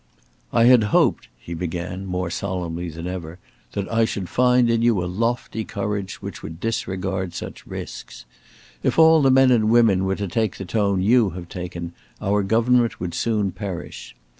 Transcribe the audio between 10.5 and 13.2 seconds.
the tone you have taken, our government would